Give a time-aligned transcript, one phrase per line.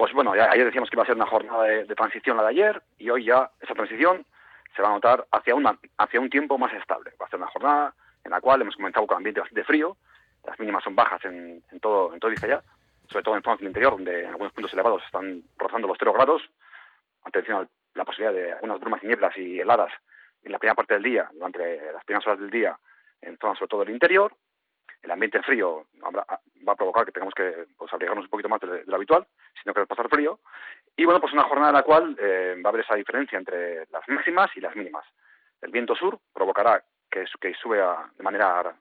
[0.00, 2.48] Pues bueno, ya ayer decíamos que iba a ser una jornada de, transición la de
[2.48, 4.24] ayer y hoy ya esa transición
[4.74, 7.12] se va a notar hacia, una, hacia un tiempo más estable.
[7.20, 9.98] Va a ser una jornada en la cual hemos comenzado con ambiente bastante frío,
[10.46, 12.62] las mínimas son bajas en, todo en todo ya,
[13.10, 16.14] sobre todo en zonas del interior, donde en algunos puntos elevados están rozando los 0
[16.14, 16.48] grados.
[17.24, 19.92] Atención a la posibilidad de algunas brumas y nieblas y heladas
[20.42, 22.78] en la primera parte del día, durante las primeras horas del día,
[23.20, 24.32] en zonas sobre todo del interior.
[25.02, 28.84] El ambiente frío va a provocar que tengamos que pues, abrigarnos un poquito más de,
[28.86, 30.40] lo habitual, si no queremos pasar frío.
[30.96, 33.86] Y bueno, pues una jornada en la cual eh, va a haber esa diferencia entre
[33.90, 35.04] las máximas y las mínimas.
[35.62, 38.74] El viento sur provocará que, que sube de manera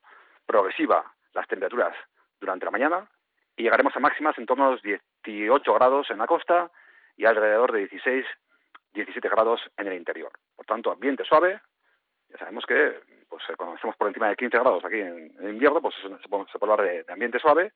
[0.46, 1.96] progresiva las temperaturas
[2.40, 3.08] durante la mañana
[3.56, 6.72] y llegaremos a máximas en torno a los 18 grados en la costa
[7.18, 8.26] y alrededor de 16,
[8.94, 10.32] 17 grados en el interior.
[10.56, 11.62] Por tanto, ambiente suave.
[12.30, 15.96] Ya sabemos que pues cuando estamos por encima de 15 grados aquí en, invierno, pues
[16.02, 17.74] se, puede, hablar de, ambiente suave.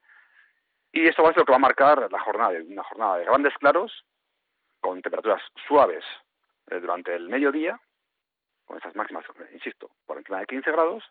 [0.91, 3.25] Y esto va a ser lo que va a marcar la jornada, una jornada de
[3.25, 4.05] grandes claros,
[4.79, 6.03] con temperaturas suaves
[6.69, 7.79] eh, durante el mediodía,
[8.65, 11.03] con esas máximas, insisto, por encima de 15 grados,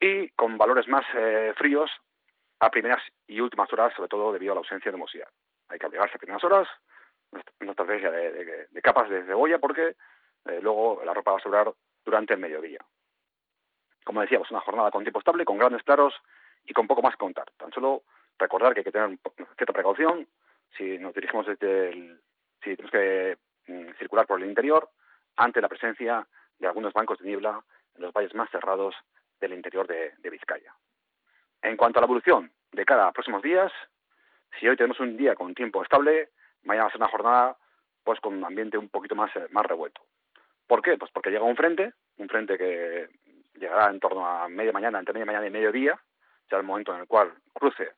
[0.00, 1.90] y con valores más eh, fríos
[2.60, 5.28] a primeras y últimas horas, sobre todo debido a la ausencia de humosidad.
[5.68, 6.68] Hay que abrigarse a primeras horas,
[7.60, 9.96] una estrategia de, capas de cebolla, porque
[10.46, 11.72] eh, luego la ropa va a sobrar
[12.04, 12.80] durante el mediodía.
[14.08, 16.14] Como decíamos, una jornada con tiempo estable, con grandes claros
[16.64, 17.44] y con poco más contar.
[17.58, 18.04] Tan solo
[18.38, 19.18] recordar que hay que tener
[19.58, 20.26] cierta precaución
[20.78, 22.18] si nos dirigimos desde el,
[22.64, 23.36] si tenemos que
[23.66, 24.88] mm, circular por el interior
[25.36, 26.26] ante la presencia
[26.58, 27.62] de algunos bancos de niebla
[27.96, 28.94] en los valles más cerrados
[29.40, 30.74] del interior de, Vizcaya.
[31.60, 33.70] En cuanto a la evolución de cara a próximos días,
[34.58, 36.30] si hoy tenemos un día con tiempo estable,
[36.62, 37.58] mañana va a ser una jornada
[38.04, 40.00] pues con un ambiente un poquito más, más revuelto.
[40.66, 40.96] ¿Por qué?
[40.96, 43.08] Pues porque llega un frente, un frente que
[43.58, 45.98] llegará en torno a media mañana, entre media mañana y mediodía,
[46.48, 47.92] será el momento en el cual cruce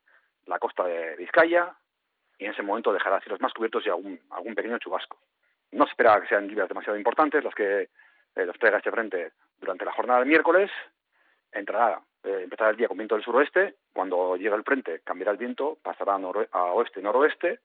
[0.47, 1.75] la costa de Vizcaya
[2.39, 5.19] y en ese momento dejará cielos más cubiertos y algún, algún pequeño chubasco.
[5.73, 9.33] No se espera que sean lluvias demasiado importantes las que eh, los traiga este frente
[9.61, 10.71] durante la jornada del miércoles.
[11.53, 13.77] Entrará, eh, empezará el día con viento del suroeste.
[13.93, 17.61] Cuando llegue el frente cambiará el viento, pasará a, a oeste y noroeste.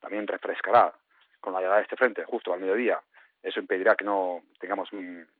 [0.00, 0.94] También refrescará
[1.40, 3.00] con la llegada de este frente justo al mediodía
[3.42, 4.88] eso impedirá que no tengamos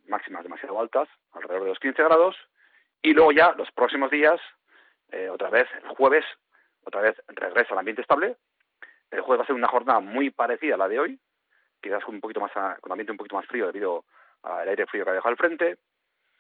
[0.08, 2.36] máximas demasiado altas, alrededor de los 15 grados.
[3.00, 4.40] Y luego ya, los próximos días,
[5.10, 6.24] eh, otra vez, el jueves,
[6.84, 8.36] otra vez regresa al ambiente estable.
[9.10, 11.20] El jueves va a ser una jornada muy parecida a la de hoy,
[11.80, 14.04] quizás con un poquito más, con ambiente un poquito más frío debido
[14.42, 15.78] al aire frío que ha dejado al frente.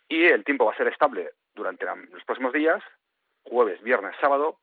[0.08, 2.82] Y el tiempo va a ser estable durante los próximos días,
[3.44, 4.58] jueves, viernes, sábado,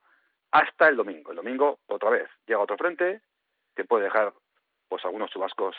[0.52, 1.32] hasta el domingo.
[1.32, 3.22] El domingo, otra vez, llega otro frente
[3.76, 4.34] que puede dejar
[4.90, 5.76] pues algunos chubascos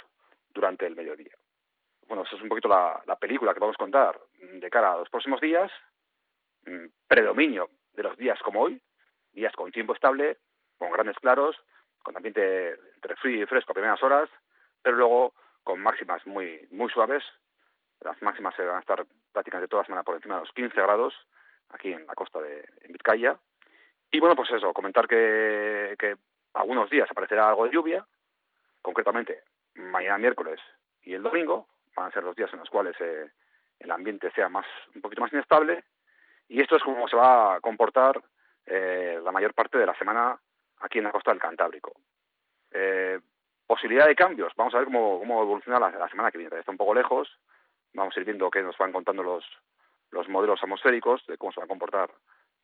[0.52, 1.34] durante el mediodía.
[2.06, 5.08] Bueno, eso es un poquito la, película que vamos a contar de cara a los
[5.08, 5.70] próximos días.
[6.66, 8.82] Mm, predominio de los días como hoy,
[9.32, 10.38] días con tiempo estable,
[10.76, 11.56] con grandes claros,
[12.02, 14.28] con ambiente entre frío y fresco a primeras horas,
[14.82, 17.22] pero luego con máximas muy muy suaves.
[18.00, 21.14] Las máximas se van a estar prácticamente todas semana por encima de los 15 grados
[21.68, 23.38] aquí en la costa de Vizcaya.
[24.10, 26.16] Y bueno, pues eso, comentar que, que
[26.54, 28.04] algunos días aparecerá algo de lluvia,
[28.82, 29.44] concretamente
[29.74, 30.60] mañana miércoles
[31.02, 33.30] y el domingo van a ser los días en los cuales eh,
[33.78, 35.84] el ambiente sea más un poquito más inestable
[36.48, 38.20] y esto es como se va a comportar
[38.66, 40.38] eh, la mayor parte de la semana
[40.80, 41.92] aquí en la costa del Cantábrico.
[42.72, 43.20] Eh,
[43.66, 46.58] posibilidad de cambios, vamos a ver cómo, cómo evoluciona la, semana que viene.
[46.58, 47.28] Está un poco lejos,
[47.92, 49.44] vamos a ir viendo qué nos van contando los,
[50.10, 52.10] los modelos atmosféricos de cómo se va a comportar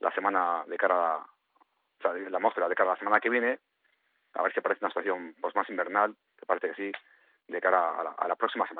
[0.01, 3.31] la semana de cara a, o sea, la atmósfera de cara a la semana que
[3.31, 3.61] viene
[4.37, 6.93] a ver si aparece una situación pues, más invernal, que parece que sí,
[7.49, 8.75] de cara a la, a la próxima semana.